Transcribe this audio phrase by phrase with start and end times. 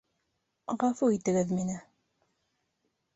[0.83, 1.75] Ғәфү итегеҙ мине.